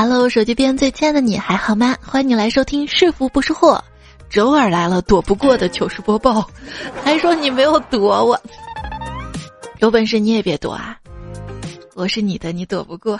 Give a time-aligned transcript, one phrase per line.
[0.00, 1.96] Hello，手机边最亲爱的你还好吗？
[2.00, 3.82] 欢迎你来收听是福不是祸，
[4.30, 6.48] 周二来了躲不过的糗事播报，
[7.02, 8.40] 还说你没有躲我，
[9.80, 10.96] 有本事你也别躲啊！
[11.96, 13.18] 我是你的，你躲不过。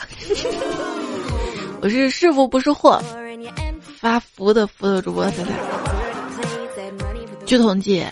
[1.83, 3.03] 我是是福不是祸，
[3.99, 5.51] 发福的福的主播仔仔。
[7.45, 8.07] 据统计。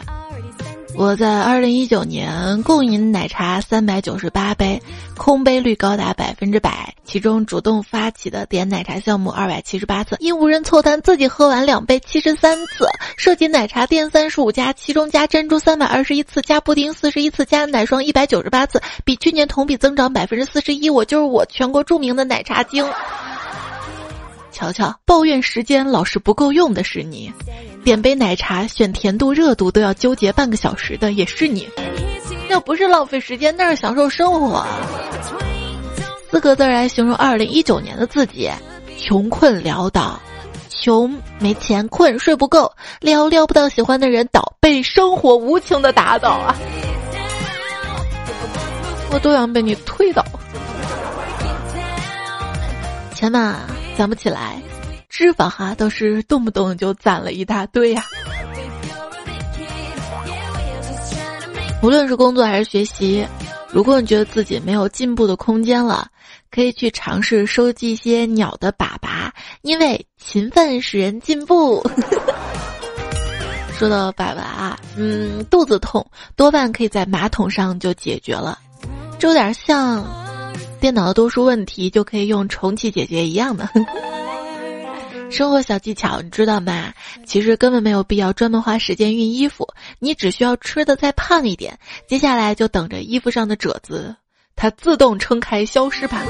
[0.99, 4.81] 我在二零一九年共饮奶茶三百九十八杯，
[5.15, 6.95] 空杯率高达百分之百。
[7.05, 12.89] 其中主动发起的点奶茶项目二百七十八次，因无人凑单自己喝完两杯七十三次。
[13.19, 20.89] 涉及奶茶店三十五家，其中加珍珠三百二十一次，加布丁四十一次，加奶霜一百九十八次，比去年同比增长百分之四十一。
[20.89, 22.83] 我就是我，全国著名的奶茶精。
[24.57, 27.31] 瞧瞧，抱怨时间老是不够用的是你。
[27.85, 31.69] 点杯奶茶选甜度热度都要纠结半个小时的也是你，
[32.49, 34.67] 那不是浪费时间，那是享受生活。
[36.31, 38.51] 四个字来形容二零一九年的自己：
[38.99, 40.19] 穷困潦倒，
[40.71, 46.57] 穷没钱，困睡不够，撩撩不到喜欢的人，倒被生活无情的打倒啊！
[49.13, 50.25] 我都想被你推倒，
[53.15, 53.61] 钱嘛
[53.97, 54.61] 攒不起来。
[55.09, 58.05] 脂肪哈倒是动不动就攒了一大堆呀。
[61.83, 63.27] 无论是工作还是学习，
[63.71, 66.09] 如果你觉得自己没有进步的空间了，
[66.51, 69.31] 可以去尝试收集一些鸟的粑粑，
[69.63, 71.83] 因为勤奋使人进步。
[73.79, 78.59] 说到粑粑啊，嗯，肚子痛多半可以在马桶上就解决了，
[79.19, 80.03] 这有点像
[80.81, 83.69] 电脑的多数问题就可以用重启解决一样的。
[85.29, 86.93] 生活小技巧，你知道吗？
[87.27, 89.67] 其实根本没有必要专门花时间熨衣服，
[89.99, 94.15] 你只需要吃的再胖一点，接下来就等着衣服上的褶子，
[94.55, 96.23] 它自动撑开消失吧。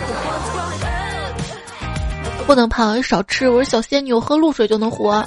[2.47, 3.51] 不能胖，少吃。
[3.51, 5.23] 我是小仙女，我喝露水就能活。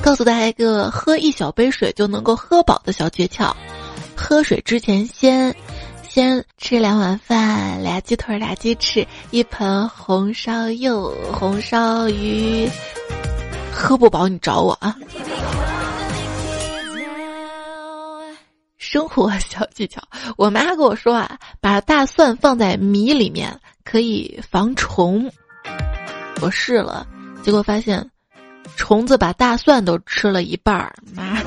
[0.00, 3.52] 告诉大家一个喝一小杯水就能够喝饱的小诀窍：
[4.16, 5.54] 喝水之前先。
[6.12, 12.68] 先吃两碗饭，俩鸡腿，俩鸡翅，一盆红烧肉，红烧鱼。
[13.72, 14.96] 喝不饱你找我啊！
[18.76, 20.02] 生活小技巧，
[20.36, 25.30] 我妈跟我说啊，把大蒜放在米里面可以防虫。
[26.40, 27.06] 我试了，
[27.44, 28.04] 结果发现
[28.74, 31.40] 虫子把大蒜都吃了一半儿，妈。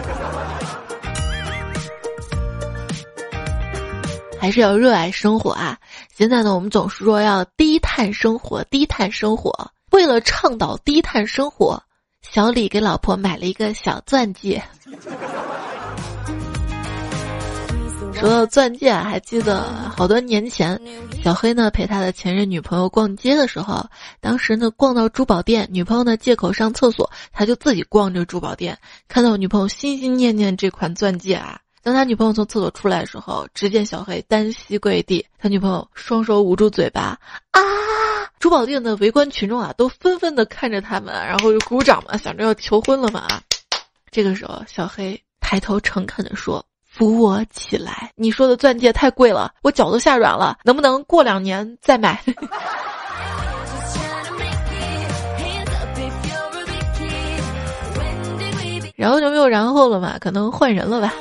[4.44, 5.78] 还是要热爱生活啊！
[6.14, 9.72] 现在呢，我们总是说要低碳生活，低碳生活。
[9.94, 11.82] 为了倡导低碳生活，
[12.22, 14.62] 小李给老婆买了一个小钻戒。
[18.14, 19.64] 说到钻戒啊，还记得
[19.96, 20.78] 好多年前，
[21.24, 23.82] 小黑呢陪他的前任女朋友逛街的时候，
[24.20, 28.78] 当时呢逛到珠宝店，女朋友呢借口上厕所，他就自己逛着珠宝店，
[29.08, 31.62] 看到女朋友心心念念这款钻戒啊。
[31.84, 37.20] 当他女朋友从厕所出来的时候，只见小黑单膝跪地，他女朋友双手捂住嘴巴，
[37.52, 37.60] 啊！
[38.40, 43.28] 珠宝店的围观群众啊，都纷纷的看着他们，然后就鼓掌嘛，想着要求婚了嘛。
[44.12, 52.24] 这个时候，小黑抬头诚恳的说：“扶我起来，你说的钻戒太贵了，我脚都吓软了，能不能过两年再买？”
[58.96, 61.14] 然后就没有然后了嘛，可能换人了吧。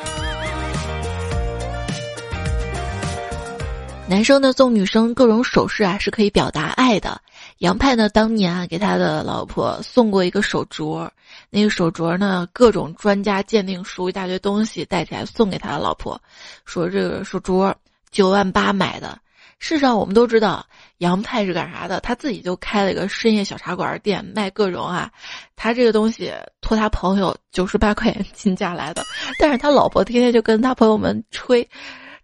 [4.12, 7.19] 男生呢送女生各种首饰啊，是可以表达爱的。
[7.61, 11.09] 杨派呢当年啊给他的老婆送过一个手镯，
[11.49, 16.21] 那个手镯呢各种专家鉴定书一大堆东西带起来送给他的老婆，
[16.67, 17.75] 说这个手镯
[18.11, 19.19] 九万八买的。
[19.59, 20.67] 事实上我们都知道
[20.99, 25.11] 杨派是干啥的，他自己就开了一个深夜小茶馆店卖各种啊，
[25.56, 26.31] 他这个东西
[26.61, 29.03] 托他朋友九十八块钱进价来的，
[29.41, 31.67] 但是他老婆天天就跟他朋友们吹。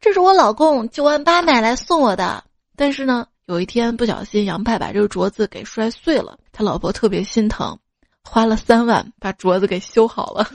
[0.00, 2.44] 这是我老公九万八买来送我的，
[2.76, 7.76] 但是呢，有一天不小心杨派把这个镯子给摔碎了，他老婆特别心疼，
[8.22, 10.48] 花了三万把镯子给修好了。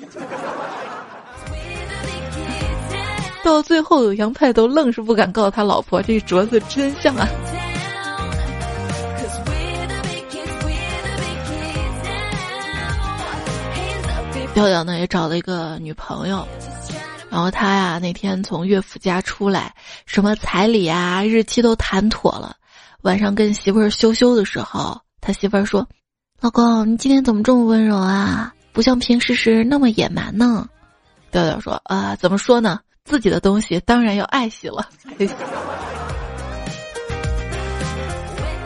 [3.44, 7.28] 到最后，杨派都愣是不敢告诉他老婆这镯子真相啊。
[14.54, 16.48] 调调呢也找了一个女朋友。
[17.34, 19.74] 然后他呀，那天从岳父家出来，
[20.06, 22.56] 什么彩礼啊、日期都谈妥了。
[23.02, 25.90] 晚上跟媳妇儿羞羞的时候，他媳妇儿说
[26.40, 28.54] ：“老公，你今天怎么这么温柔啊？
[28.72, 30.70] 不像平时时那么野蛮呢。”
[31.32, 32.80] 调调说：“啊，怎么说呢？
[33.04, 34.88] 自己的东西当然要爱惜了。”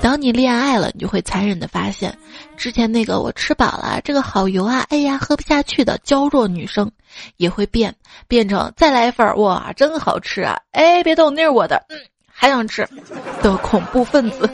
[0.07, 2.17] 当你恋爱了，你就会残忍的发现，
[2.55, 6.89] 之前那个我吃饱了，这个好油啊，哎呀，喝不下去的娇弱女生，
[7.35, 7.93] 也会变
[8.25, 10.57] 变成再来一份儿，哇，真好吃啊！
[10.71, 12.87] 哎，别动，那是我的，嗯，还想吃
[13.41, 14.49] 的恐怖分子。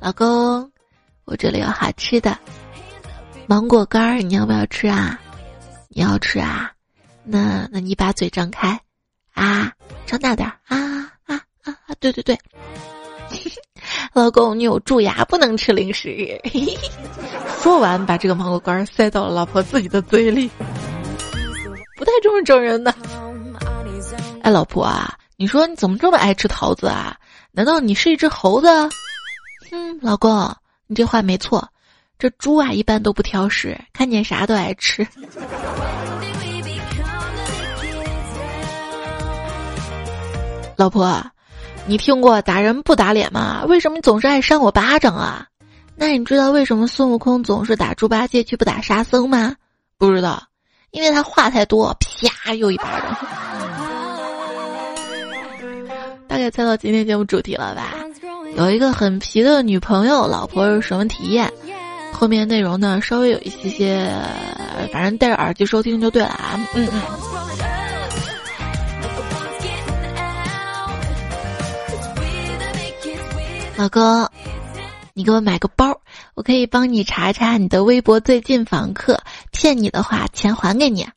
[0.00, 0.70] 老公，
[1.24, 2.36] 我这里有好吃的
[3.46, 5.18] 芒果干儿，你要不要吃啊？
[5.88, 6.70] 你要吃啊？
[7.24, 8.80] 那那你把嘴张开，
[9.34, 9.72] 啊，
[10.06, 11.94] 张大点儿啊啊啊啊！
[12.00, 12.38] 对对对，
[14.12, 16.40] 老公你有蛀牙，不能吃零食。
[17.62, 20.50] 说完，把这个芒果干塞到了老婆自己的嘴里，
[21.96, 22.94] 不太重视整人的。
[24.42, 27.16] 哎，老婆啊，你说你怎么这么爱吃桃子啊？
[27.52, 28.68] 难道你是一只猴子？
[29.70, 30.56] 嗯，老公，
[30.86, 31.68] 你这话没错，
[32.18, 35.06] 这猪啊一般都不挑食，看见啥都爱吃。
[40.80, 41.22] 老婆，
[41.84, 43.66] 你听过打人不打脸吗？
[43.68, 45.46] 为什么你总是爱扇我巴掌啊？
[45.94, 49.56] 那你知道为什么孙悟空总是打猪八戒却不打沙僧吗？
[49.98, 50.42] 不知道，
[50.90, 53.14] 因为他话太多，啪又一巴掌。
[56.26, 57.92] 大概猜到今天节目主题了吧？
[58.56, 61.52] 有一个很皮的女朋友，老婆是什么体验？
[62.10, 64.10] 后面内容呢稍微有一些些，
[64.90, 66.58] 反正戴着耳机收听就对了啊。
[66.74, 67.02] 嗯嗯。
[73.80, 74.28] 老公，
[75.14, 76.02] 你给我买个包，
[76.34, 79.22] 我可以帮你查查你的微博最近访客，
[79.52, 81.08] 骗你的话钱还给你。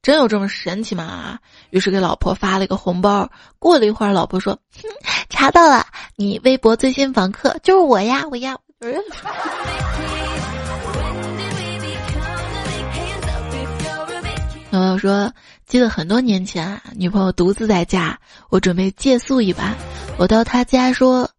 [0.00, 1.40] 真有这么神奇吗？
[1.68, 3.28] 于是给老婆发了一个红包。
[3.58, 4.88] 过了一会儿，老婆说：“哼
[5.28, 5.84] 查到了，
[6.16, 8.56] 你微博最新访客就是我呀，我呀。”
[14.70, 15.30] 朋友说
[15.68, 18.18] ：“记得很多年前，女朋友独自在家，
[18.48, 19.76] 我准备借宿一晚，
[20.16, 21.30] 我到她家说。”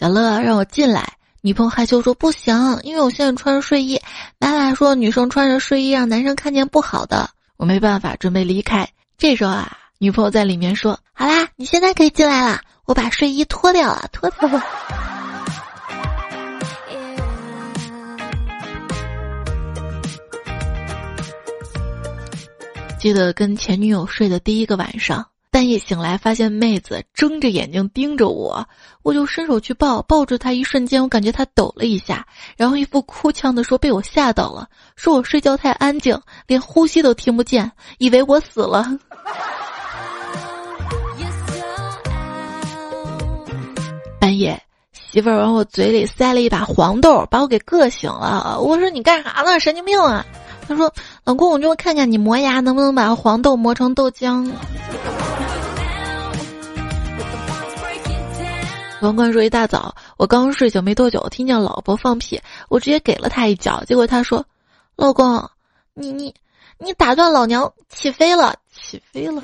[0.00, 1.12] 小乐让我进来，
[1.42, 4.00] 女朋友害羞说不行，因为我现在穿着睡衣。
[4.38, 8.88] 妈妈说女生穿着睡衣让男生看见不好的，我没办法，准备离开。
[9.18, 14.64] 这时候啊，女朋友在里面说：“好啦，你现在可以进来了，我把睡衣脱掉了，脱掉了。”
[22.98, 25.26] 记得跟前女友睡的第一个晚上。
[25.52, 28.68] 半夜醒来，发现妹子睁着眼睛盯着我，
[29.02, 32.24] 我就伸手去抱，抱住她一瞬间，我感觉她抖了一下，
[32.56, 36.16] 然后一副哭腔的说：“被我吓到了，说我睡觉太安静，
[36.46, 38.86] 连呼吸都听不见，以为我死了。
[44.20, 44.62] ”半夜，
[44.92, 48.56] 媳妇儿往我嘴里塞了一把黄豆，把我给硌醒了。
[48.60, 49.58] 我说：“你干啥呢？
[49.58, 50.24] 神经病啊！”
[50.68, 50.94] 他说
[51.26, 54.48] ：“老公，我就看看你磨牙能不能把黄豆磨成豆浆。”
[59.00, 63.82] 王冠说：“一大早，我刚睡醒没多久，听见老婆放屁，我直接给了他一脚。
[63.84, 64.44] 结果他说
[64.94, 65.48] ：‘老公，
[65.94, 66.34] 你你
[66.78, 69.42] 你打断老娘起飞了，起飞了。’”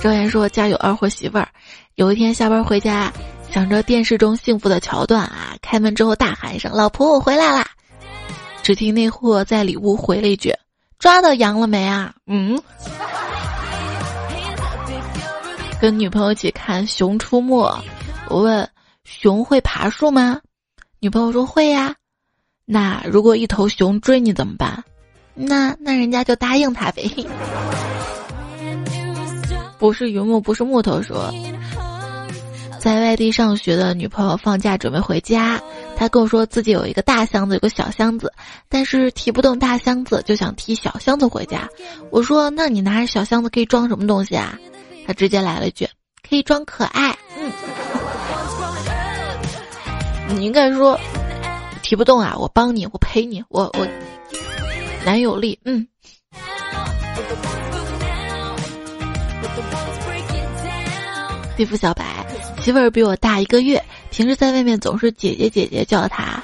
[0.00, 1.48] 赵岩说：“家有二货媳妇儿，
[1.96, 3.12] 有一天下班回家，
[3.50, 7.66] 想着电视中幸福的桥段啊，开门之后大喊一声：‘老婆，我回来啦！’
[8.62, 10.54] 只听那货在里屋回了一句
[10.98, 12.58] ：‘抓到羊了没啊？’嗯。”
[15.80, 17.66] 跟女朋友一起看《熊出没》，
[18.28, 18.68] 我问
[19.04, 20.38] ：“熊会爬树吗？”
[21.00, 21.94] 女朋友说：“会呀。”
[22.66, 24.84] 那如果一头熊追你怎么办？
[25.34, 27.10] 那那人家就答应他呗。
[29.78, 31.00] 不是榆木，不是木头。
[31.00, 31.32] 说，
[32.78, 35.58] 在外地上学的女朋友放假准备回家，
[35.96, 38.30] 他跟我说自己有一个大箱子，有个小箱子，
[38.68, 41.66] 但是提不动大箱子，就想提小箱子回家。
[42.10, 44.58] 我说：“那你拿着小箱子可以装什么东西啊？”
[45.10, 45.88] 他直接来了一句
[46.22, 47.50] ：“可以装可爱。”嗯，
[50.28, 50.96] 你应该说
[51.82, 53.84] 提不动啊，我帮你，我陪你，我我
[55.04, 55.58] 男友力。
[55.64, 55.84] 嗯，
[61.56, 62.04] 地府小白
[62.60, 66.40] 媳妇儿比我大一个月，平时在外面总是姐姐姐姐叫他。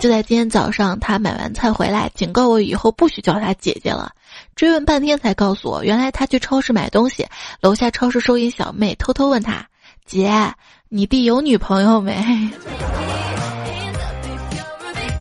[0.00, 4.10] 就在今天早上，他买完菜回来，警告我以后不许叫他姐姐了。
[4.58, 7.24] 追问半天才告诉我，原来他去超市买东西，
[7.60, 9.64] 楼下超市收银小妹偷偷问他
[10.04, 10.52] ：“姐，
[10.88, 12.12] 你弟有女朋友没？”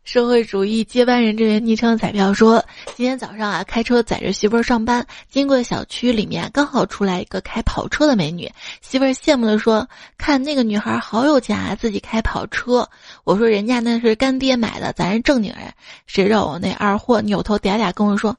[0.04, 2.66] 社会主义接班人这边昵称彩票说，
[2.96, 8.52] 今天早上啊，开车载着媳妇儿上班，经过小区里面，刚好出来一个开跑车的美女，
[8.82, 12.90] 媳妇儿羡慕的说：“看那个女孩好有钱啊，自己开跑车。”
[13.24, 15.72] 我说：“人家那是干爹买的，咱是正经人。”
[16.08, 18.36] 谁知道我那二货扭头嗲嗲跟我说：“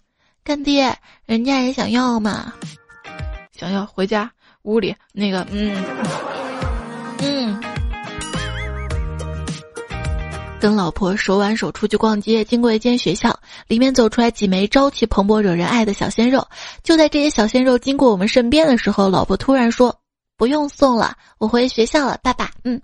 [0.49, 2.55] 干爹，人家也想要嘛，
[3.53, 4.31] 想要回家
[4.63, 5.47] 屋里那个，
[7.21, 7.61] 嗯。”
[10.59, 16.49] 跟老婆手挽手出去逛街，经过一间学校，里面走出来几枚朝气蓬勃、惹人爱的小鲜肉。
[16.83, 19.95] 就在这些小鲜肉经过我们身边的时候，老婆突然说
[20.39, 22.81] ：“不用送了，我回学校了，爸爸。”嗯。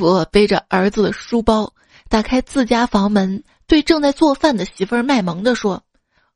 [0.00, 1.72] 我背着儿子的书包，
[2.08, 5.82] 打开自家房门，对正在做饭的媳妇儿卖萌的说：“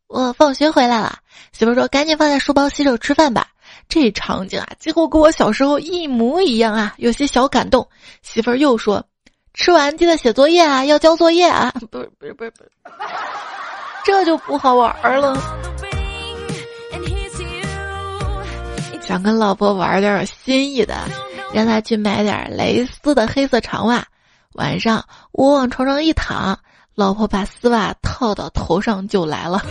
[0.07, 1.19] 我放学回来了。”
[1.53, 3.49] 媳妇儿说：“赶紧放下书包，洗手吃饭吧。”
[3.89, 7.87] 这场景啊，几乎跟我小时候一模一样啊，有些小感动。
[8.23, 9.05] 媳妇儿又说
[9.55, 11.73] ：“吃完记得写作业啊，要交作业啊。
[11.91, 12.65] ”不是不是不是不，
[14.05, 15.37] 这就不好玩了。
[19.03, 20.97] 想跟老婆玩点有新意的，
[21.55, 24.05] 让他去买点蕾丝的黑色长袜。
[24.55, 26.59] 晚上我往床上一躺，
[26.97, 29.63] 老婆把丝袜套到头上就来了。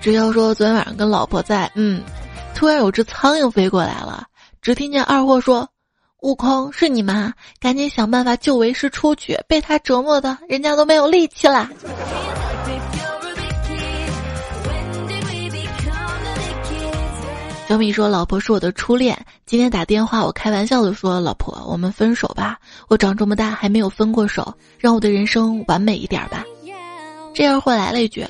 [0.00, 2.00] 只要说昨天晚上跟老婆在，嗯，
[2.54, 4.24] 突然有只苍蝇飞过来了，
[4.62, 5.68] 只听见二货说
[6.22, 7.34] ：“悟空是你吗？
[7.60, 11.68] 赶紧想办法救为师出去，被他折磨的人家都没有力气了。”
[17.68, 22.58] 小米说：“老婆是我的初恋，今天打电话，我开玩笑的说，老婆，我们分手吧。
[22.88, 26.42] 我长这么大还没有分过手，让我的人生完美一点吧。”
[27.34, 28.26] 这二货来了一句。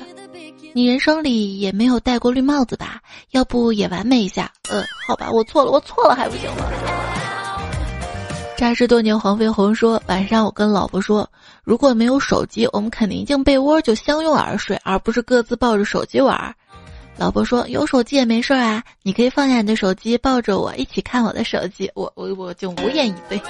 [0.73, 2.99] 你人生里也没有戴过绿帽子吧？
[3.31, 4.51] 要不也完美一下？
[4.69, 6.65] 呃，好吧，我错了，我错了还不行吗？
[8.57, 11.25] 扎实多年黄飞鸿说，晚上我跟老婆说，
[11.63, 16.53] 如果没有手机，我们肯定进被窝就相拥而睡，而不是各自抱着手机玩。
[17.19, 21.91] 老婆说，有手机也没事啊，你可以放下你的手机，抱着我一起看我的手机。
[21.93, 23.41] 我我我就无言以对。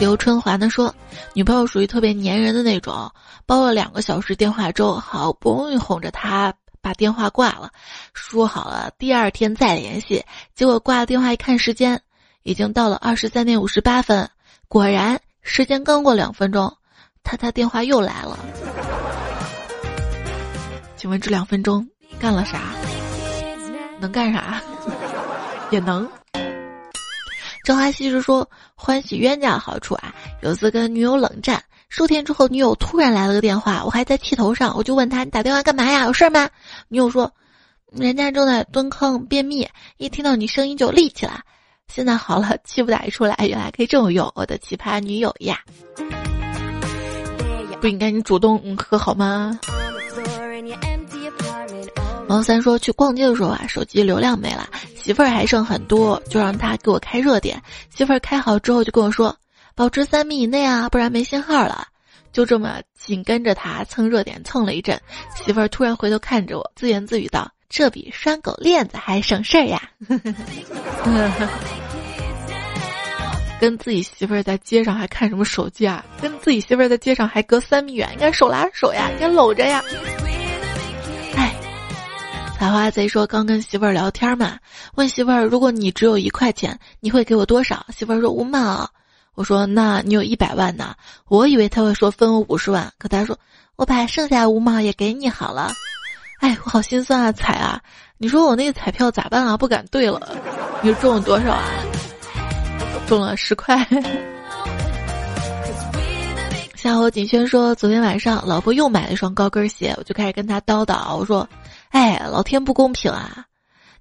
[0.00, 0.92] 刘春华呢说，
[1.32, 3.08] 女朋友属于特别粘人的那种，
[3.46, 7.70] 煲了两个小时电话粥，好不容易哄着她把电话挂了，
[8.12, 10.24] 说好了第二天再联系，
[10.56, 12.00] 结果挂了电话一看时间，
[12.42, 14.28] 已经到了二十三点五十八分，
[14.66, 16.76] 果然时间刚过两分钟，
[17.22, 18.36] 他他电话又来了，
[20.98, 21.86] 请问这两分钟
[22.18, 22.60] 干了啥？
[24.00, 24.60] 能干啥？
[25.70, 26.08] 也能。
[27.64, 30.12] 张华西是说欢喜冤家的好处啊，
[30.42, 36.04] 有次跟女友冷战，数天之后女友突然来了个电话，我还在气头上，我就问他你打电话干嘛呀？
[36.04, 36.48] 有事吗？
[36.88, 37.32] 女友说，
[37.92, 41.42] 人家正在蹲坑便秘，一听到你声音就立起来，
[41.86, 45.60] 现在好了，气不打一处来，原来可以这么用，我的奇葩女友呀，
[47.80, 49.60] 不应该你主动和好吗？
[52.28, 54.68] 王三说去逛街的时候啊，手机流量没了。
[54.96, 57.60] 媳妇儿还剩很多，就让他给我开热点。
[57.88, 59.34] 媳妇儿开好之后就跟我说
[59.74, 61.86] ：“保持三米以内啊，不然没信号了。”
[62.30, 65.00] 就这么紧跟着他蹭热点蹭了一阵。
[65.34, 69.80] 媳妇儿突然回头看着我，自言自语道：“这比拴狗链子还省事儿呀！”
[73.58, 76.04] 跟自己媳妇儿在街上还看什么手机啊？
[76.20, 79.82] 跟自己媳妇儿在街上还隔三米远，应该手拉手呀，应该搂着呀。
[82.58, 84.58] 采花贼说：“刚跟媳妇儿聊天嘛，
[84.96, 88.90] 问媳妇儿，如果你只有一块钱，你会给我多少？”媳妇儿说：“五毛。”
[89.36, 90.92] 我说：“那你有一百万呢？”
[91.30, 93.38] 我以为他会说分我五十万，可他说
[93.76, 95.72] ：“我把剩下五毛也给你好了。
[96.42, 97.80] ”哎，我好心酸啊，彩啊！
[98.16, 99.56] 你说我那个彩票咋办啊？
[99.56, 100.36] 不敢兑了。
[100.82, 101.62] 你中了多少啊？
[103.06, 103.78] 中了十块。
[106.74, 111.48] 夏侯锦轩说：“昨天晚上老婆又买了一双高跟鞋，我就开始跟他叨叨，我说。”
[111.90, 113.46] 哎，老天不公平啊！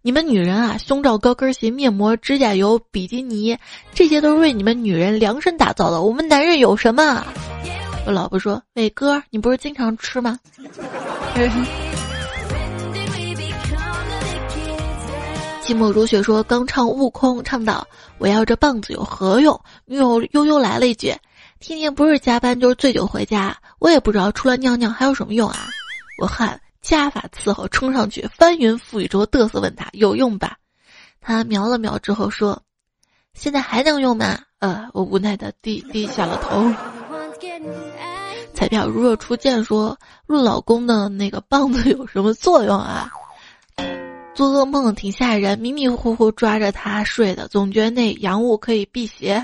[0.01, 3.57] 你们女人啊，胸罩、高跟鞋、面膜、指甲油、比基尼，
[3.93, 6.01] 这些都是为你们女人量身打造的。
[6.01, 7.25] 我们男人有什么？
[8.05, 10.39] 我老婆说：“伟哥，你不是经常吃吗？”
[15.61, 17.85] 寂寞如雪说：“刚唱悟空，唱到
[18.17, 21.13] 我要这棒子有何用？”女友悠悠来了一句
[21.59, 25.67] ：“天天不是加班就是醉酒回家，我也不知道除了尿尿还有什么用啊！”
[26.21, 26.61] 我汗。
[26.87, 30.55] 加法伺候冲上去，翻云覆雨之后嘚瑟问他有用吧？
[31.19, 32.63] 他瞄了瞄之后说
[33.35, 36.71] ：“现在还能用吗？”呃，我无奈的低低下了头。
[38.53, 43.11] 彩票如若初见说录老公的那个棒子有什么作用啊？
[44.33, 49.43] 做噩梦挺吓人，迷迷糊糊抓着他睡的，总觉得那阳物可以辟邪。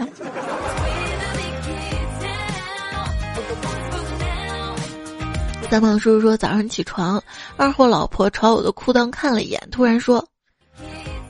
[5.74, 7.20] 三胖叔叔说早上起床，
[7.58, 10.24] 二货老婆朝我的裤裆看了一眼，突然说：“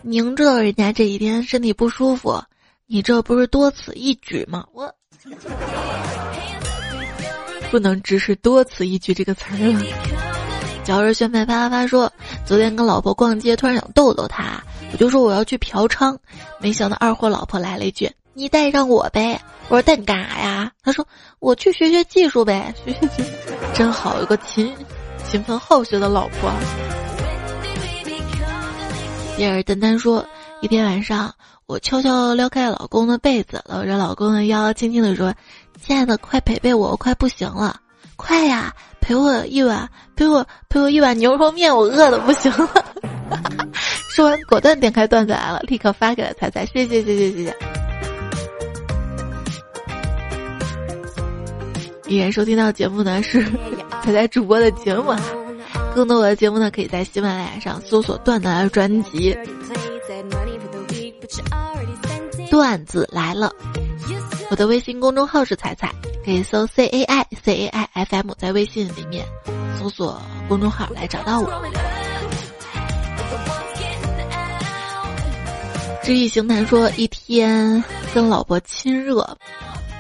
[0.03, 2.43] 明知道人家这几天身体不舒服，
[2.85, 4.93] 你这不是多此一举吗？”我
[7.71, 9.81] 不能直视“多此一举”这个词儿了。
[10.83, 12.12] 嚼着炫派啪啪啪说
[12.45, 16.17] ：“昨天跟老婆逛街，突然想逗逗她，我就说我要去嫖娼，
[16.59, 20.71] 没想到二货老婆来了一句：‘你带上我呗。’我说带你干啥呀？
[20.83, 21.07] 他说
[21.39, 22.73] 我去学学技术呗。
[22.83, 23.29] 学学技术，
[23.73, 24.75] 真好，有个勤
[25.25, 26.51] 勤奋好学的老婆。”
[29.37, 30.25] 第二丹丹说
[30.61, 31.33] ：“一天晚上，
[31.65, 35.33] 我悄悄撩开老公的被子，搂着老公的腰，轻轻地说
[35.81, 37.79] ：‘亲爱的，快陪陪我，我快不行了。’
[38.15, 42.69] 快呀！”陪我一碗，陪我陪我一碗牛肉面，我饿的不行了。
[44.15, 47.82] 说完，果断点开段子来了，立刻发给了彩彩，谢谢谢谢谢谢。
[52.07, 53.43] 依然收听到节目呢是
[54.03, 55.13] 彩彩主播的节目，
[55.95, 59.38] 更多我的节目呢可以在喜马拉雅上搜索“段子来”专辑。
[62.51, 63.51] 段子来了，
[64.50, 65.91] 我的微信公众号是彩彩。
[66.25, 69.25] 可以搜 C A I C A I F M，在微信里面
[69.77, 71.50] 搜索公众号来找到我。
[76.01, 77.83] 知易行难说，一天
[78.13, 79.38] 跟老婆亲热，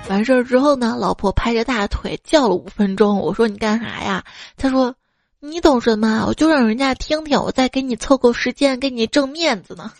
[0.09, 3.19] 完事儿之后呢，老婆拍着大腿叫了五分钟。
[3.19, 4.23] 我说你干啥呀？
[4.57, 4.93] 他说
[5.39, 6.25] 你懂什么？
[6.27, 9.91] 我就让人家听听，我再给你凑够时间，给你挣面子呢。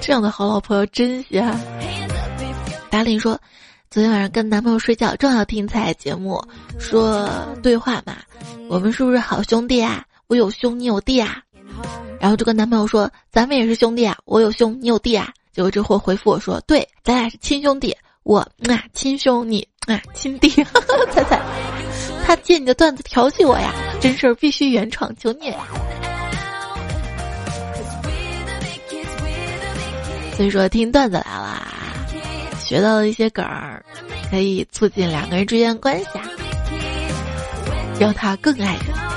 [0.00, 1.60] 这样的好老婆要珍惜啊！
[2.90, 3.38] 达令说。
[3.90, 6.42] 昨天晚上跟男朋友睡觉，正好听彩节目
[6.78, 7.28] 说
[7.62, 8.16] 对话嘛，
[8.70, 10.02] 我们是不是好兄弟啊？
[10.28, 11.42] 我有兄，你有弟啊？
[12.18, 15.30] 然后就跟男朋友说，咱们也是兄弟啊，我有兄，你有弟啊？
[15.52, 20.48] 结果这货回复我说，对，咱俩是亲兄弟，我啊亲兄，你啊亲弟。
[21.12, 21.40] 彩彩，
[22.24, 23.74] 他借你的段子调戏我呀？
[24.00, 25.52] 真事儿必须原创，求你。
[30.34, 31.68] 所以说听段子来了。
[32.64, 33.84] 学到了一些梗儿，
[34.30, 36.24] 可以促进两个人之间关系啊，
[38.00, 39.11] 让他更爱你。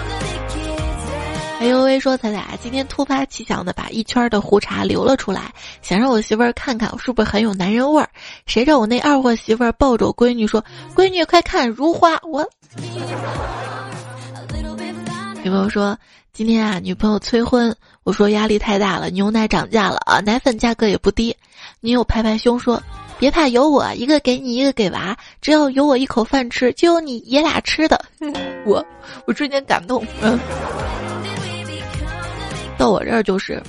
[1.65, 5.51] 哎呦喂，说咱俩今天突发奇想的把一圈的胡茬留了出来，
[5.81, 8.07] 想让我媳妇儿看看我是不是很有男人味儿。
[8.45, 10.63] 谁知我那二货媳妇儿抱着我闺女说
[10.95, 12.47] ：“闺女快看如花。”我
[15.41, 15.97] 女朋友说
[16.31, 21.35] ：“今天啊，女朋友催婚，我说压力太大了，牛奶涨价了啊，奶粉价格也不低。”
[21.81, 22.79] 女友拍拍胸说。
[23.17, 28.03] 别怕，有我一个给你，一个给娃，只要有我一口饭吃，就有你爷俩吃的。
[28.65, 28.85] 我，
[29.25, 30.05] 我瞬间感动。
[30.21, 30.37] 嗯，
[32.77, 33.61] 到我这儿就是，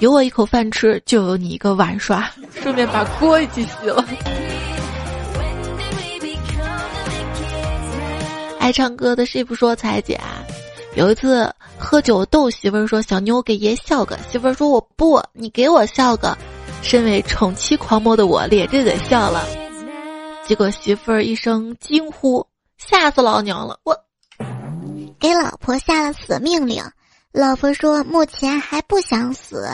[0.00, 2.28] 有我一口饭吃，就有你一个碗刷，
[2.62, 4.04] 顺便把锅一起洗了。
[8.58, 10.20] 爱唱歌的谁不说彩姐？
[10.94, 16.36] 有一次喝酒逗媳妇儿说：“小妞给爷笑个。”媳妇儿说：“我不，你给我笑个。”
[16.82, 19.44] 身为宠妻狂魔的我咧着嘴笑了，
[20.46, 22.46] 结果媳妇儿一声惊呼，
[22.78, 23.78] 吓死老娘了！
[23.84, 23.94] 我
[25.18, 26.82] 给老婆下了死命令，
[27.36, 29.68] 老婆说目前还不想死。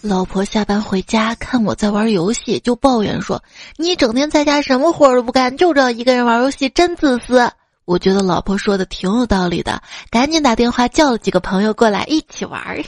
[0.00, 3.40] 老婆下班回家看我在玩游戏，就抱怨说
[3.78, 7.48] ：“你整天在家什么活都不干，就知道一个人玩游戏，真自私。”
[7.86, 12.82] 我觉得老婆说的挺有道理的，赶紧打电话叫了几个朋友过来一起玩儿。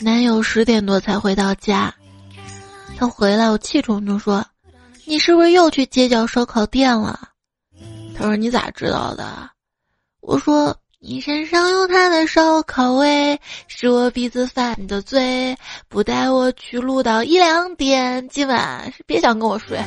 [0.00, 1.92] 男友十点多才回到家，
[2.98, 4.44] 他回来我气冲冲说
[5.06, 7.28] ：“你是不是又去街角烧烤店了？”
[8.18, 9.48] 他说：“你咋知道的？”
[10.20, 10.76] 我说。
[11.00, 15.56] 你身上有他的烧烤味，是我鼻子犯的罪。
[15.88, 19.78] 不带我去录到一两点，今晚是别想跟我睡。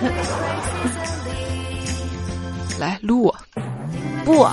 [2.80, 3.38] 来录我，
[4.24, 4.47] 不。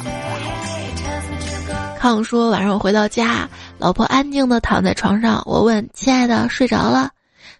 [1.97, 5.41] 康说晚上我回到家，老婆安静的躺在床上。
[5.47, 7.09] 我问亲爱的睡着了，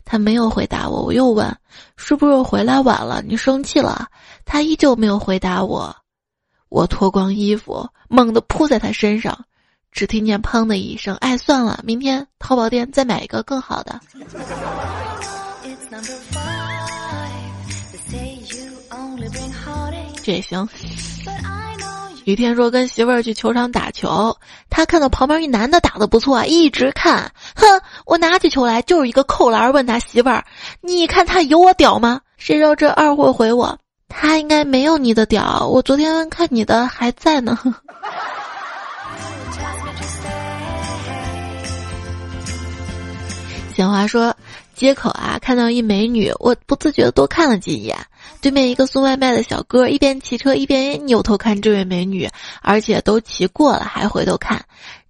[0.09, 1.03] 他没有回答我。
[1.03, 1.55] 我又问
[1.97, 4.09] 是不是回来晚了，你生气了？
[4.47, 5.95] 他依旧没有回答我。
[6.71, 9.39] 我脱光衣服，猛地扑在他身上，
[9.93, 11.15] 只听见“砰”的一声。
[11.17, 14.01] 哎，算了，明天淘宝店再买一个更好的。
[20.25, 20.67] 这也行。
[22.29, 24.37] 雨天说跟媳妇儿去球场打球，
[24.69, 24.79] 他。
[24.79, 27.33] 他看到旁边一男的打的不错，一直看。
[27.57, 27.67] 哼，
[28.05, 30.45] 我拿起球来就是一个扣篮，问他媳妇儿
[30.83, 33.79] ：“你看他有我屌吗？”谁知道这二货回我
[34.11, 37.59] ：“他应该没有你的屌，我昨天看你的还在呢。”
[43.75, 44.37] 闲话说，
[44.79, 47.99] 街口啊，看到一美女，我不自觉的多看了几眼。
[48.41, 52.31] 对面一个送外卖的小哥，一边骑车一边扭头看这位美女，
[52.63, 54.67] 而且都骑过了还回头看。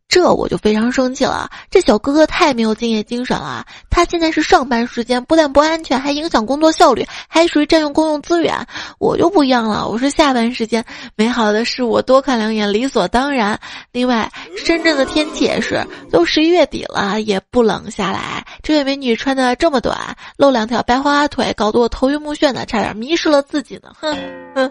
[0.08, 3.66] 这我就非常生气了，这小哥哥太没有敬业精神了。
[3.90, 8.56] 他现在是上班时间，不但不安全，还影响工作效率，还属于占用公用资源。
[8.98, 10.82] 我就不一样了，我是下班时间，
[11.14, 13.60] 美好的事我多看两眼，理所当然。
[13.92, 18.42] 另外，深圳的天气也是，都十一月底了，也不冷下来。
[18.62, 23.92] 这位美女穿的这么短，露两条白花花腿，搞得我头晕目眩的，差点迷失了自己呢。
[24.00, 24.16] 哼
[24.54, 24.70] 哼，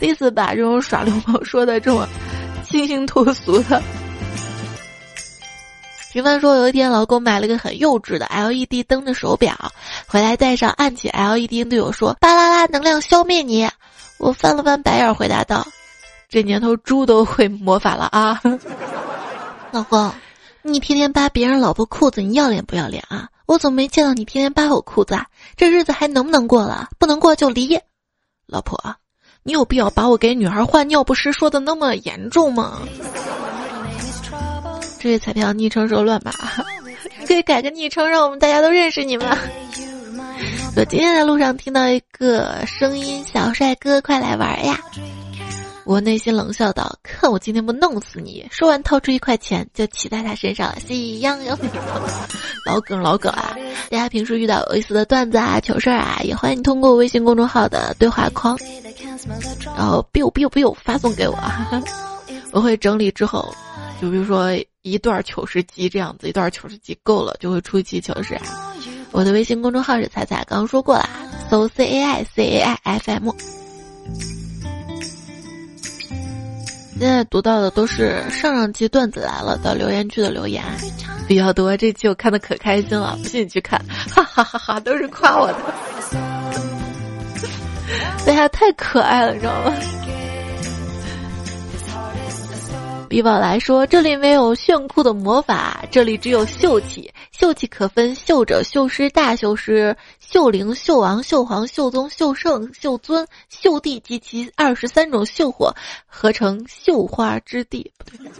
[0.00, 2.08] 第一次把这种耍流氓说的这么
[2.66, 3.82] 清新脱俗的。
[6.12, 9.56] 平凡说，有一天老公买了个很幼稚的 LED 灯的手表，
[10.06, 13.66] 回来戴上，按起 LED，对我说：“巴啦啦，能量消灭你。”
[14.20, 15.66] 我翻了翻白眼，回答道
[16.28, 18.38] ：“这年头猪都会魔法了啊！”
[19.72, 20.12] 老公，
[20.60, 23.30] 你天天扒别人老婆裤子，你要脸不要脸啊？
[23.46, 25.24] 我怎么没见到你天天扒我裤子啊？
[25.56, 26.90] 这日子还能不能过了？
[26.98, 27.80] 不能过就离。
[28.46, 28.78] 老婆，
[29.42, 32.80] 你有必要把我给女孩换尿不湿说的那么严重吗？
[35.02, 36.32] 这位彩票昵称是乱码，
[37.18, 39.36] 你可以改个昵称，让我们大家都认识你吗？
[40.76, 44.78] 我今天在路上听到一个声音：“小帅哥，快来玩呀！”
[45.84, 51.58] 我内心冷笑道：“看我今天不弄死你！”说完，掏出一块钱就骑在他身上，喜羊羊。
[52.64, 53.56] 老梗老梗啊！
[53.90, 58.56] 大家平时遇到有意思的段子啊、糗事儿啊，也欢迎你通过微信公众号的对话框，
[59.76, 61.36] 然后 biu biu biu 发送给我，
[62.52, 63.52] 我会整理之后，
[64.00, 64.56] 就比如说。
[64.82, 68.36] 一段糗事集这样子，一段糗事集够了，就会出一期糗事。
[69.12, 71.08] 我的微信公众号是彩彩，刚刚说过了，
[71.48, 73.30] 搜 C A I C A I F M。
[76.98, 80.64] 现在读到的都是上上期段子来了的留言区的留言
[81.28, 85.58] 比较多，这期我看的可开心了，不信你去看，哈哈哈哈，都是夸我的，
[88.26, 89.72] 大家太可爱了，你知道吗？
[93.12, 97.12] 比宝来说：“这里没有炫酷的魔法，这里只有秀气。
[97.30, 105.70] 秀气可分秀者、秀师、大秀师、秀灵、秀王、秀皇、秀宗、秀圣、秀尊、秀帝及其二十三种秀火，
[106.06, 107.92] 合成绣花之地。
[107.98, 108.30] 不对，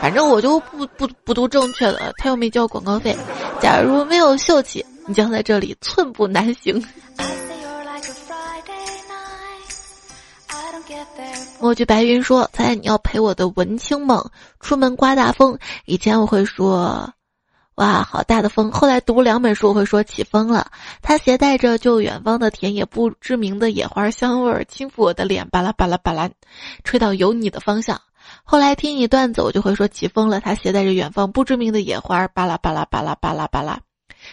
[0.00, 3.16] 反正我就不不不读正确的，他又没交广告费。
[3.60, 6.80] 假如没有秀气，你将在这里寸步难行。”
[11.62, 15.56] 墨剧白云说：“猜你要陪我的文青梦，出门刮大风。
[15.84, 17.08] 以前我会说，
[17.76, 18.72] 哇，好大的风。
[18.72, 20.72] 后来读两本书，我会说起风了。
[21.02, 26.28] 它携带着就远方的田野不知名的野花香味儿，轻抚我的脸，巴拉巴拉巴拉，
[26.82, 28.00] 吹到有你的方向。
[28.42, 30.40] 后来听你段子，我就会说起风了。
[30.40, 33.78] 它携带着远方不知名的野花，巴拉巴拉巴拉巴拉巴拉，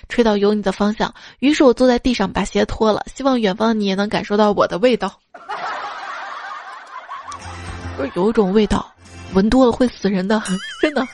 [0.07, 1.13] 吹到有你的方向。
[1.37, 5.19] 于是我坐在地上把鞋脱了，希望远方你也能感受到我的味道。”
[7.99, 8.89] 不是有一种味道，
[9.33, 10.41] 闻多了会死人的，
[10.81, 11.05] 真的。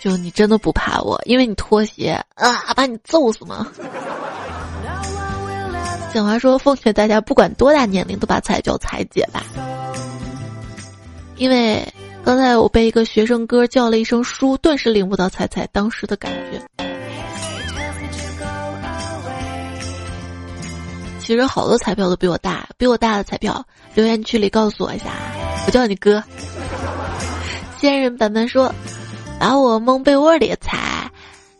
[0.00, 3.68] 就你真的不怕我，因为你脱鞋啊，把你揍死吗？
[6.12, 9.44] 小华说：“奉劝大家，不管多大年龄，都把彩叫彩姐吧。”
[11.38, 11.86] 因为
[12.24, 16.60] 刚才我被一个学生哥叫了一声叔，顿时领悟到彩彩当时的感觉。
[21.22, 25.06] 其实好多彩票都比我大，比我大的彩票留言区里告诉我一下，
[25.66, 26.22] 我叫你哥。
[27.78, 28.74] 仙人板板说，
[29.38, 31.10] 把我蒙被窝里踩，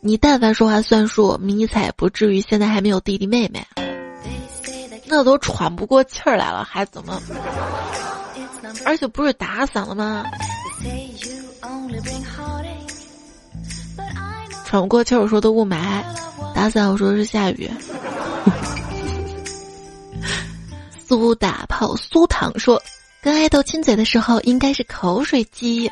[0.00, 3.64] 你但凡说话算数，迷彩不至于现在还没有弟弟妹妹，
[5.06, 7.22] 那都喘不过气儿来了，还怎么？
[8.84, 10.24] 而且不是打伞了吗？
[14.64, 16.02] 喘不过气儿，我说的雾霾，
[16.54, 17.70] 打伞我说是下雨。
[21.12, 22.82] 苏打炮苏糖说
[23.20, 25.90] ：“跟爱豆亲嘴的时候应该是口水鸡。”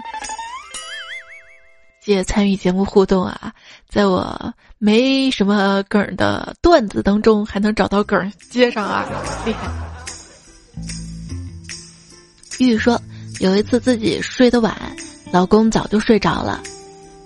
[2.00, 3.52] 谢参与节目互动啊，
[3.87, 9.06] 在我没什么梗的段子当中还能找到梗接上啊，
[9.44, 9.70] 厉害。
[12.59, 12.98] 玉玉说
[13.40, 14.74] ：“有一次自己睡得晚，
[15.30, 16.62] 老公早就睡着了，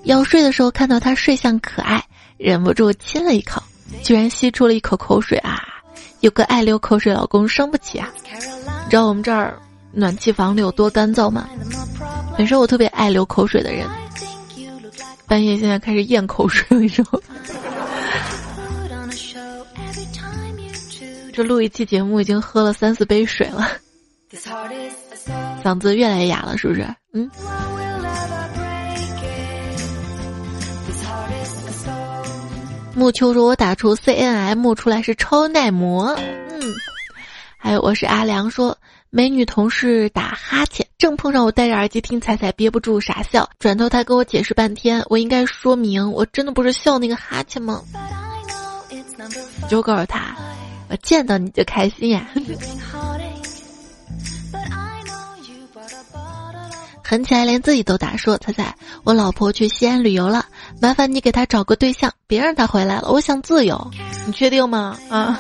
[0.03, 2.05] 要睡的时候看到他睡相可爱，
[2.39, 3.63] 忍不住亲了一口，
[4.03, 5.63] 居然吸出了一口口水啊！”
[6.25, 8.11] 有个爱流口水老公，生不起啊！
[8.25, 9.61] 你知道我们这儿
[9.93, 11.47] 暖气房里有多干燥吗？
[12.39, 13.87] 本身我特别爱流口水的人，
[15.27, 17.21] 半夜现在开始咽口水了，你知道吗？
[21.31, 23.69] 这录一期节目已经喝了三四杯水了，
[25.63, 26.89] 嗓子越来越哑了，是不是？
[27.13, 27.31] 嗯。
[32.97, 36.15] 木秋说：“我打出 C N M 出来是超耐磨。”
[36.51, 36.61] 嗯。
[37.59, 38.77] 还有我是阿良说
[39.11, 43.49] ：“美女同事打哈欠，正碰上我戴着耳机听彩彩，憋不住傻笑。
[43.59, 47.83] 转头他跟我解释半天，我应该说明我真的不是笑那个哈欠吗？”
[49.69, 50.37] 就告诉他。
[50.91, 52.29] 我见到你就开心呀！
[57.07, 60.47] 狠起来连自己都打，说彩彩，我老婆去西安旅游了，
[60.81, 63.91] 麻烦你给她找个对象，别让她回来了，我想自由。
[64.27, 64.99] 你确定吗？
[65.11, 65.39] 啊，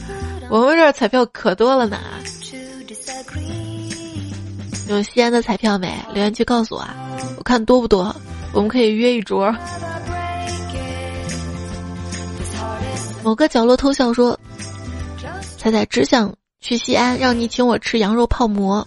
[0.50, 1.98] 我们这儿彩票可多了呢。
[4.88, 5.98] 有西安的彩票没？
[6.12, 6.94] 留言区告诉我啊，
[7.38, 8.14] 我看多不多，
[8.52, 9.54] 我们可以约一桌。
[13.24, 14.38] 某个角落偷笑说。
[15.56, 18.86] 彩彩只想去西安，让你请我吃羊肉泡馍。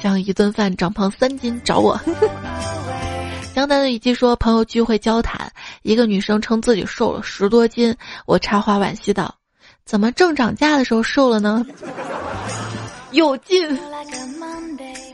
[0.00, 2.00] 想一顿饭长胖三斤，找我。
[3.54, 5.50] 江南的雨季说，朋友聚会交谈，
[5.82, 9.34] 一个女生称自己瘦了十多斤，我插话惋惜道
[9.84, 11.66] ：“怎么正涨价的时候瘦了呢？”
[13.10, 13.76] 有劲。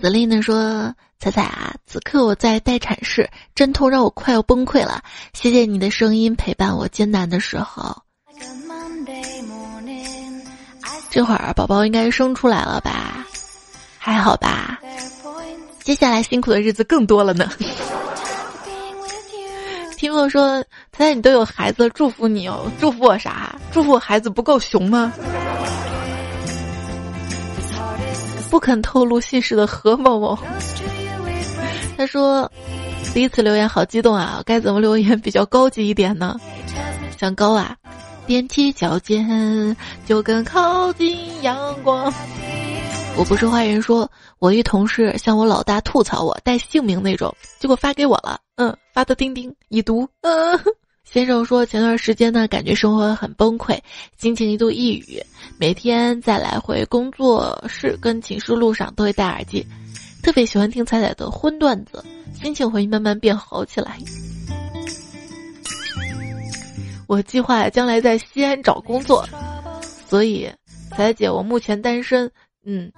[0.03, 5.03] 子丽呢说：“彩彩啊，此刻我在待产室，阵痛让我快要崩溃了。
[5.33, 7.97] 谢谢你的声音陪伴我艰难的时候。”
[11.11, 13.25] 这会儿宝宝应该生出来了吧？
[14.05, 14.79] 还好吧？
[15.83, 17.49] 接下来辛苦的日子更多了呢。
[19.97, 20.63] 听我说，
[20.93, 22.71] 猜猜你都有孩子，祝福你哦！
[22.79, 23.57] 祝福我啥？
[23.73, 25.11] 祝福我孩子不够熊吗？
[28.51, 30.39] 不肯透露姓氏的何某某，
[31.97, 32.53] 他说
[33.15, 34.43] 第一次留言好激动啊！
[34.45, 36.39] 该怎么留言比较高级一点呢？
[37.19, 37.75] 想高啊？
[38.27, 42.13] 踮起脚尖就更靠近阳光。
[43.17, 48.41] 我不是坏人，说我一同事向我老大吐槽我带姓名那种，结果发给我了。
[48.57, 50.07] 嗯，发的钉钉已读。
[50.23, 50.59] 嗯，
[51.05, 53.79] 先生说前段时间呢，感觉生活很崩溃，
[54.19, 55.23] 心情一度抑郁，
[55.59, 59.65] 每天在来回工作室跟寝室路上都会戴耳机，
[60.23, 62.05] 特别喜欢听彩彩的荤段子，
[62.43, 63.97] 心情会慢慢变好起来。
[67.07, 69.27] 我计划将来在西安找工作，
[70.09, 70.51] 所以
[70.91, 72.31] 彩彩姐，我目前单身。
[72.65, 72.91] 嗯，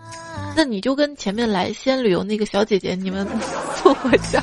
[0.57, 3.27] 那你就跟前面来西安旅游那个小姐姐，你们
[3.77, 4.43] 凑合下。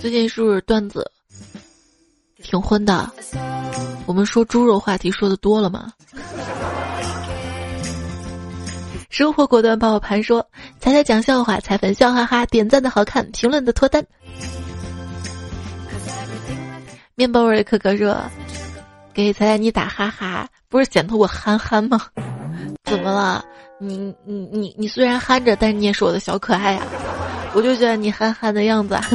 [0.00, 1.10] 最近是不是段子
[2.42, 3.10] 挺荤的？
[4.04, 5.90] 我们说猪肉话题说的多了吗？
[9.08, 10.46] 生活果断爆盘说
[10.80, 14.04] ：“彩彩讲笑话，彩粉笑哈哈，点赞的好看，评论的脱单。”
[17.16, 18.20] 面包味的可可说
[19.14, 22.00] ：“给彩彩你打哈哈，不是显得我憨憨吗？
[22.84, 23.44] 怎么了？
[23.78, 26.82] 你你你你虽然憨着，但是你也是我的小可爱呀！
[27.54, 28.98] 我就觉得你憨憨的样子。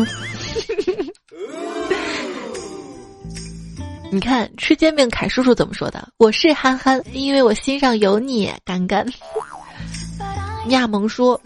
[4.12, 6.07] 你看吃煎饼，凯叔叔怎么说的？
[6.17, 9.05] 我是憨憨，因为我心上有你，干干。”
[10.69, 11.39] 亚萌说：“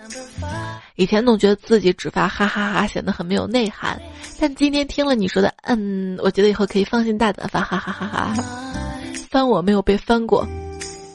[0.95, 3.99] 以前总觉得自己只发哈哈哈显得很没有内涵，
[4.39, 8.36] 但今天听了你说的，嗯，我觉得以后可以放心大胆发哈哈哈哈。
[9.29, 10.47] 翻我没有被翻过，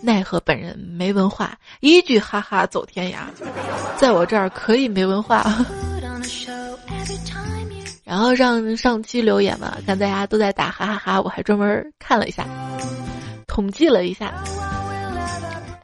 [0.02, 3.18] 奈何本人没文化，一句哈哈走天涯，
[3.96, 5.46] 在我这儿可以没文化。
[8.04, 12.44] 然后让上期留言嘛，看大家都在打哈哈哈，我还专门看了一下，
[13.46, 14.34] 统计了一下，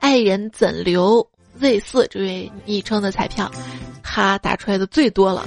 [0.00, 1.24] 爱人怎留？”
[1.58, 3.50] Z 四这位昵称的彩票，
[4.02, 5.46] 他打出来的最多了。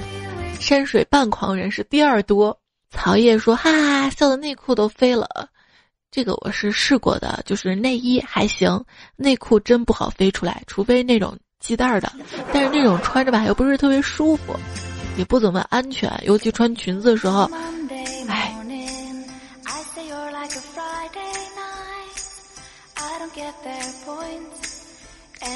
[0.58, 2.58] 山水半狂人是第二多。
[2.90, 5.48] 曹烨说：“哈哈，笑的内裤都飞了。”
[6.10, 8.82] 这个我是试过的，就是内衣还行，
[9.14, 12.10] 内裤真不好飞出来，除非那种系带的。
[12.52, 14.56] 但是那种穿着吧又不是特别舒服，
[15.18, 17.50] 也不怎么安全，尤其穿裙子的时候，
[18.26, 18.54] 哎。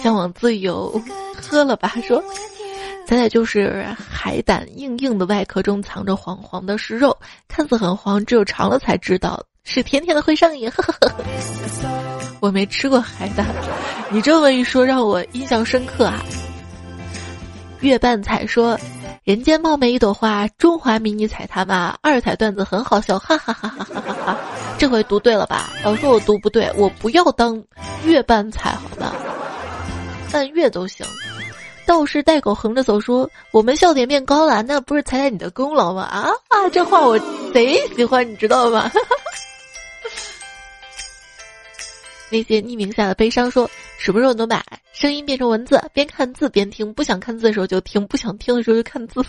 [0.02, 1.00] 向往自由，
[1.40, 1.94] 喝了吧。
[2.06, 2.22] 说，
[3.06, 7.16] 咱俩就是海胆硬硬的外壳中藏着黄黄的是肉，
[7.48, 10.70] 看似很黄，只有尝了才知道是甜甜的会上瘾。
[12.40, 13.46] 我没吃过海胆，
[14.10, 16.22] 你这么一说让我印象深刻啊。
[17.80, 18.78] 月半彩说，
[19.24, 24.38] 人间貌美一朵花，中华迷你踩他吧，二彩段子很好笑，哈哈哈哈哈哈哈！
[24.78, 25.70] 这回读对了吧？
[25.84, 27.60] 老说我读不对，我不要当
[28.04, 29.12] 月半彩好吗？
[30.32, 31.06] 半月都行。
[31.84, 36.02] 道士带狗横着走，说我们笑点变高了，那不是踩踩你的功劳吗？
[36.04, 36.68] 啊啊！
[36.72, 37.18] 这话我
[37.52, 38.90] 贼喜欢，你知道吗？
[42.30, 43.68] 那些匿名下的悲伤说，
[43.98, 46.94] 什么时候能把声音变成文字，边看字边听？
[46.94, 49.22] 不想看字的时候就听，不想听的时候就看字。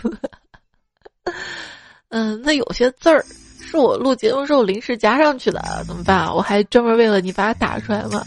[2.09, 3.25] 嗯，那有些字儿
[3.59, 6.31] 是我录节目时候临时加上去的，怎么办？
[6.33, 8.23] 我还专门为了你把它打出来吗？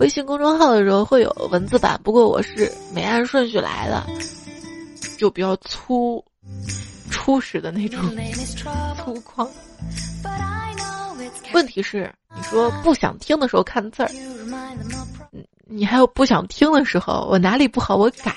[0.00, 4.02] 微信公众号的时候会有文字版，不过我是没按顺序来的，
[5.18, 6.24] 就比较粗、
[7.10, 8.00] 初始的那种
[8.96, 9.46] 粗犷。
[11.52, 14.10] 问题是，你说不想听的时候看字儿，
[15.66, 18.32] 你还有不想听的时候，我哪里不好我改。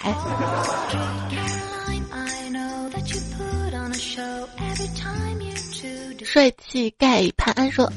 [6.26, 7.89] 帅气盖潘安说：“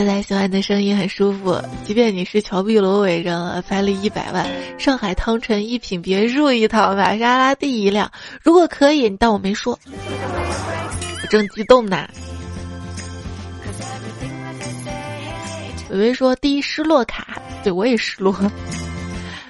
[0.00, 8.10] 仔仔喜欢的声音很舒服，即便你是乔碧罗委任了，彩礼一百万，上海汤臣一品别墅一套，玛莎拉蒂一辆，
[8.42, 9.78] 如果可以，你当我没说，
[11.22, 12.08] 我正激动呢。”
[15.90, 18.34] 伟伟说：“第一失落卡，对我也失落。”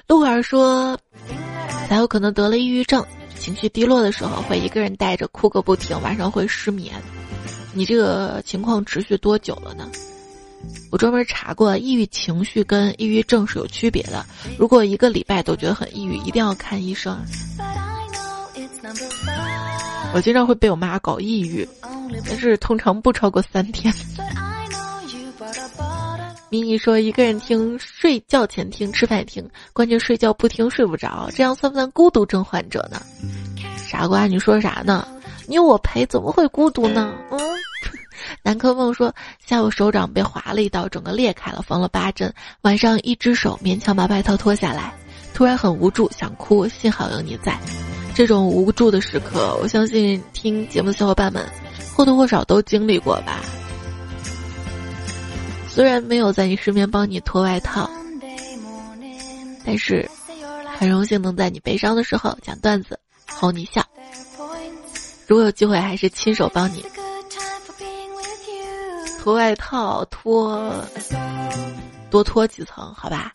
[0.05, 0.99] 鹿儿说
[1.87, 3.05] ：“才有可能得了抑郁症，
[3.39, 6.93] 情绪低落的时候会一个人带着哭个不停，晚上会失眠。
[7.73, 9.89] 你这个情况持续多久了呢？”
[10.91, 14.25] 我专门查过，抑郁情绪跟抑郁症是有区别的。
[14.57, 17.17] 如果一个礼拜都觉得很抑郁，一定要看医生。
[20.13, 21.67] 我经常会被我妈搞抑郁，
[22.27, 23.93] 但是通常不超过三天。
[26.49, 33.01] 咪咪说：“一个人听，睡觉前听，吃饭听，关键睡觉不听睡不着，这样算不算孤独症患者呢？”
[33.87, 35.07] 傻瓜，你说啥呢？
[35.47, 37.13] 你有我陪，怎么会孤独呢？
[37.31, 37.39] 嗯。
[38.43, 39.13] 南柯梦说
[39.45, 42.33] ：“下午手掌被划了一刀，整个裂开了，缝了八针。
[42.61, 44.93] 晚上一只手勉强把外套脱下来，
[45.33, 46.67] 突然很无助，想哭。
[46.67, 47.57] 幸好有你在。
[48.13, 51.45] 这种无助的时刻，我相信听节目的小伙伴们
[51.95, 53.41] 或多或少都经历过吧。”
[55.67, 57.89] 虽然没有在你身边帮你脱外套，
[59.63, 60.09] 但是
[60.77, 63.81] 很荣幸能在你悲伤的时候讲段子哄你笑。
[65.27, 66.83] 如果有机会，还是亲手帮你
[69.23, 70.83] 脱外套，脱
[72.09, 73.31] 多脱几层，好吧？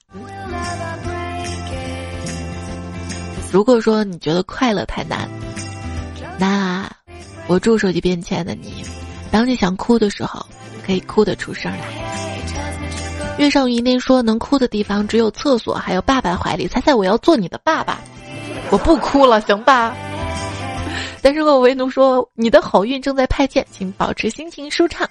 [3.52, 5.28] 如果说你觉得快乐太难，
[6.40, 6.90] 那
[7.46, 8.84] 我祝手机边亲爱的你，
[9.30, 10.44] 当你想哭的时候，
[10.84, 11.78] 可以哭得出声来。
[13.38, 16.66] 月上一念说：“能哭的地方只有厕所，还有爸爸怀里。
[16.66, 18.00] 猜猜我要做你的爸爸，
[18.72, 19.94] 我不哭了，行吧？”
[21.22, 25.08] 但是我唯奴说：“你的好运正在派件，请保持心情舒畅。”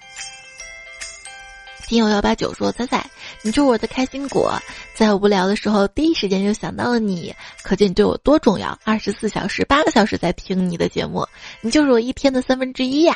[1.88, 3.06] 听友幺八九说：“猜猜
[3.44, 4.60] 你就是我的开心果，
[4.96, 8.78] 在我无聊的时候第一时间就想到了你，可见你对我多重要。
[8.84, 11.26] 二十四小时八个小时在听你的节目，
[11.62, 13.16] 你就是我一天的三分之一呀。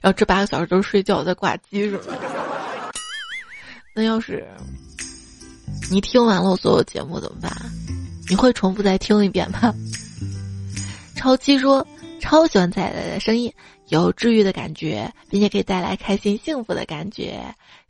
[0.00, 2.04] 然后这八个小时都是睡觉在挂机，是吗？”
[3.94, 4.46] 那要是
[5.90, 7.52] 你听完了我所有节目怎么办？
[8.28, 9.74] 你会重复再听一遍吗？
[11.14, 11.86] 超七说
[12.20, 13.52] 超喜欢仔仔的声音，
[13.88, 17.40] 有治愈的感觉，并且可以带来开心幸福的感觉。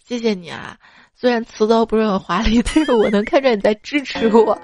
[0.06, 0.76] 谢谢你啊！
[1.18, 4.56] 虽然词藻不是很华丽，但是我能看出你在支持我。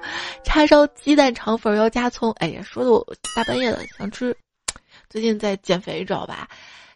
[0.43, 4.35] 叉烧鸡蛋肠粉要加葱，哎呀，说的我大半夜的想吃。
[5.09, 6.47] 最近在减肥，知道吧？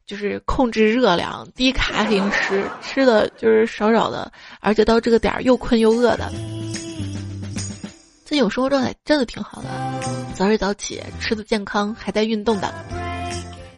[0.05, 6.31] 就是控制热量，低卡零食，吃的就是少少的，而且到这个点儿又困又饿的。
[8.23, 9.69] 最近我生活状态真的挺好的，
[10.35, 13.06] 早睡早起，吃的健康，还在运动的。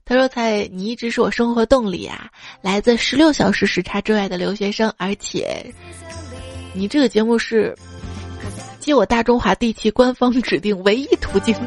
[0.09, 2.27] 他说：“菜，你一直是我生活动力啊，
[2.63, 5.63] 来自十六小时时差之外的留学生，而且
[6.73, 7.77] 你这个节目是
[8.79, 11.55] 接我大中华地区官方指定唯一途径。”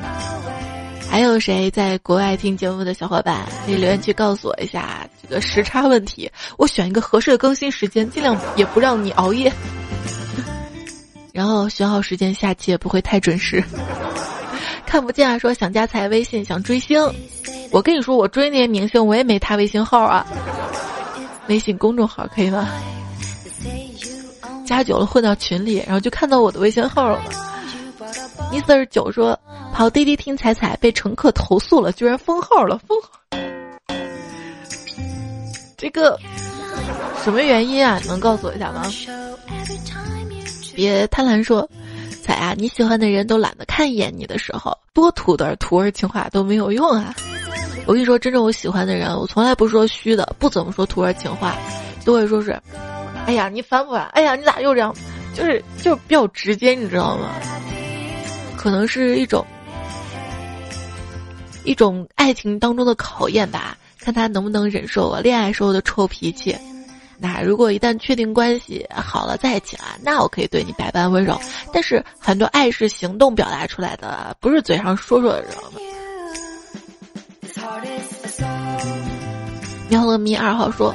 [1.08, 6.28] 还有谁在国外听节目的小伙伴可以留言区告诉我一下这个时差问题，
[6.58, 9.52] 我选一个合适的更新时间，尽量也不让你熬夜。
[11.32, 13.62] 然后选好时间，下期也不会太准时。
[14.86, 17.00] 看不见啊，说想加财微信，想追星。
[17.70, 20.26] 我跟你说，我追那些明星，我也没他微信号啊。
[21.48, 22.68] 微信公众号可以吗？
[24.66, 27.22] 加久了混到群里，然后就看到我的微信号了。
[28.52, 29.38] 一四二九说。
[29.74, 32.94] 跑滴滴听彩彩被乘客投诉了，居然封号了，封。
[35.78, 36.20] 这个
[37.24, 37.98] 什么原因啊？
[38.06, 38.82] 能告诉我一下吗？
[40.74, 41.66] 别贪婪说，
[42.22, 47.14] 彩啊，你喜欢的人都懒得看一眼你的时候，多土的土味情话都没有用啊！
[47.84, 51.56] 我跟你说，真正我喜欢的人，我从来不说虚的，不怎么说土味情话，
[52.04, 52.56] 都会说是，
[53.26, 54.06] 哎呀，你烦不烦？
[54.12, 54.94] 哎呀，你咋又这样？
[55.34, 57.30] 就是就是比较直接，你知道吗？
[58.56, 59.44] 可能是一种
[61.64, 66.56] 一种爱情当中的考验吧，看他能不能忍受我恋爱时候的臭脾气。
[67.22, 71.40] 那如果一旦确定关系好了在一起了，那我可以对你百般温柔。
[71.72, 75.78] 但是很多爱是行动表达出来的，不是嘴上说说的，知道吗？
[79.88, 80.92] 喵乐咪二号说：“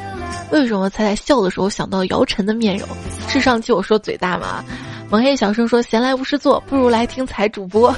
[0.51, 2.85] 为什么才在笑的时候想到姚晨的面容？
[3.29, 4.61] 是上期我说嘴大吗？”
[5.09, 7.95] 蒙黑小声说：“闲来无事做，不如来听财主播。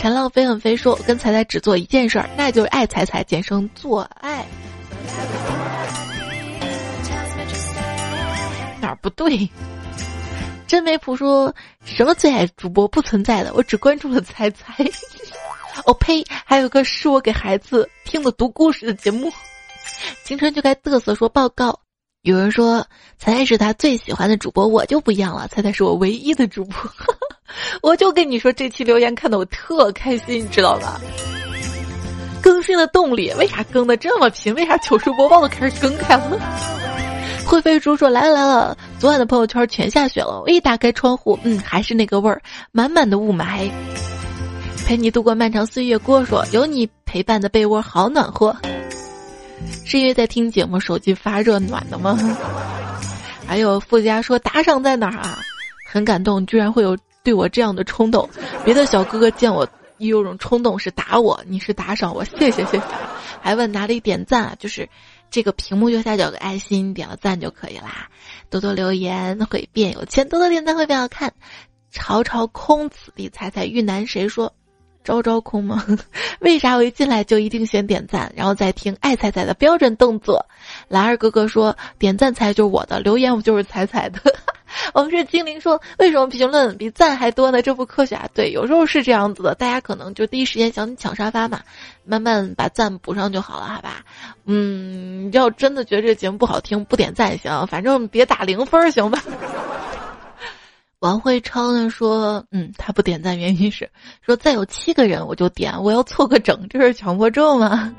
[0.00, 4.46] 陈浪飞很飞说：“跟彩彩只做一件事儿，那就是爱彩彩，简称做爱。”
[8.80, 9.50] 哪儿不对？
[10.68, 11.52] 真没谱说
[11.84, 14.84] 什么最爱主播不存在的，我只关注了彩彩。
[15.84, 16.24] 哦呸！
[16.28, 19.32] 还有个是我给孩子听的读故事的节目。
[20.22, 21.80] 青春就该嘚瑟说报告。
[22.22, 22.86] 有人说
[23.16, 26.90] 彩彩是他最喜欢的主播，我就不一样了，彩彩是我唯一的主播。
[27.82, 31.00] 我就跟你说，这期留言看的我特开心，你知道吧？
[32.40, 34.54] 更新的动力，为啥更的这么频？
[34.54, 36.38] 为啥糗事播报都开始更开了？
[37.44, 42.40] 会飞猪说来了来了，昨晚的朋友圈全下雪了，我一打开窗户，嗯，还是那个味儿，
[42.72, 43.70] 满满的雾霾。
[44.86, 48.54] 陪你度过漫长岁月，郭说有你陪伴的被窝好暖和，
[49.84, 52.18] 是因为在听节目手机发热暖的吗？
[53.46, 55.38] 还有附加说打赏在哪儿啊？
[55.90, 56.96] 很感动，居然会有。
[57.28, 58.26] 对我这样的冲动，
[58.64, 59.68] 别的小哥哥见我
[59.98, 62.82] 有种冲动是打我，你是打赏我，谢谢谢谢，
[63.42, 64.56] 还问哪里点赞啊？
[64.58, 64.88] 就是
[65.30, 68.08] 这个屏幕右下角有个爱心，点了赞就可以啦。
[68.48, 71.30] 多多留言会变有钱，多多点赞会变好看。
[71.90, 74.50] 朝朝空子里彩彩遇难谁说？
[75.04, 75.84] 招招空吗？
[76.40, 80.46] 为啥我一进来就一定先点赞，然后再听爱彩彩的标准动作？
[80.88, 84.18] 蓝二哥哥说点赞才就是我的，留言我就是彩彩的。
[84.94, 87.60] 我们是精灵说，为什么评论比赞还多呢？
[87.62, 88.28] 这不科学啊！
[88.34, 91.60] 对，有时候是这样子的，大家可能就第一时间想抢沙发嘛，
[92.04, 94.04] 慢慢把赞补上就好了，好吧？
[94.46, 99.22] 嗯，要真的觉得这节目不好听，不点赞也行，反正别打零分，行吧？
[101.00, 103.88] 王慧超呢说，嗯，他不点赞原因是
[104.26, 107.94] 说再有七个人我就点，我要凑个整，这是强迫症吗？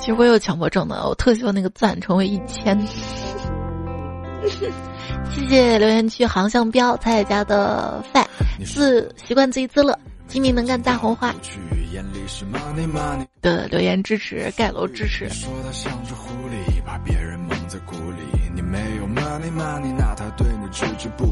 [0.00, 2.76] 其实我有强迫症的，我特希望那个赞成为一千。
[5.30, 8.26] 谢谢留言区航向标彩彩家的饭
[8.64, 9.96] 自习惯自娱自乐，
[10.26, 11.34] 精明能干大红花
[13.42, 15.28] 的留言支持盖楼支持。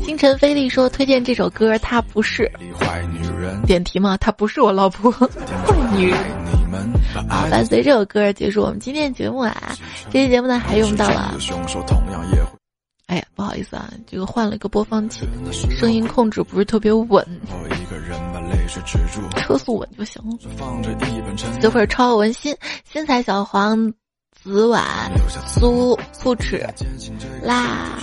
[0.05, 2.51] 星辰飞利说推荐这首歌，他不是
[3.67, 4.17] 点题吗？
[4.19, 5.27] 他不是我老婆，坏
[5.97, 6.19] 女人。
[7.29, 9.77] 好，伴随这首歌结束我们今天的节目啊！
[10.11, 11.35] 这期节目呢还用到了，
[13.07, 15.27] 哎呀，不好意思啊，这个换了一个播放器，
[15.71, 17.27] 声音控制不是特别稳，
[19.37, 20.37] 车速稳就行了。
[21.61, 22.55] 这会儿超文心、
[22.85, 23.93] 新彩小黄、
[24.43, 24.85] 紫婉、
[25.47, 26.67] 苏素齿、
[27.43, 27.99] 辣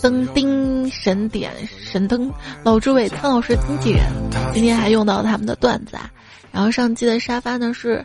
[0.00, 2.32] 灯丁、神点、神灯、
[2.64, 4.06] 老朱伟、苍老师经纪人，
[4.54, 6.10] 今天还用到他们的段子啊！
[6.52, 8.04] 然后上期的沙发呢是，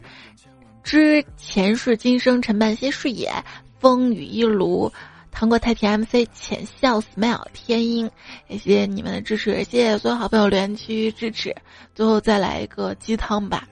[0.84, 3.32] 之前世今生陈半仙视野
[3.80, 4.92] 风雨一炉，
[5.32, 8.10] 糖果太甜 MC 浅笑 smile 天音，
[8.50, 11.56] 谢谢你们的支持，谢谢所有好朋友留言区支持，
[11.94, 13.68] 最后再来一个鸡汤吧。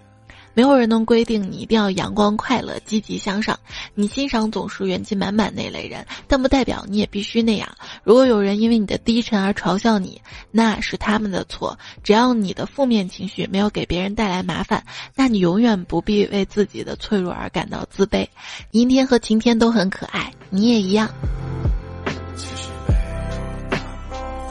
[0.53, 3.59] 没有人能规定你一定要阳光快乐、积极向上。
[3.95, 7.67] 你欣赏总是元气满满那类人，但不代表你也必须那样。
[8.03, 11.77] 如果有人因为你的低沉而嘲笑你，那是他们的错。
[12.03, 14.83] 只要你的负面情绪没有给别人带来麻烦，
[15.15, 18.27] 那你永远不必为自己的脆弱而感到自卑。
[18.71, 21.09] 阴天和晴天都很可爱，你也一样。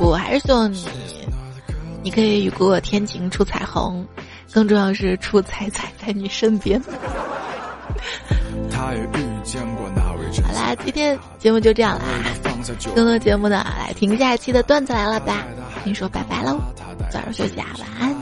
[0.01, 0.85] 我还是希望你，
[2.03, 4.05] 你可以雨过天晴出彩虹。
[4.53, 6.81] 更重要是出彩彩在你身边。
[10.43, 12.05] 好啦，今天节目就这样啦。
[12.95, 15.45] 更多节目呢，来听下一期的段子来了吧。
[15.85, 16.61] 跟你说拜拜喽，
[17.11, 18.15] 早点休息啊，晚安。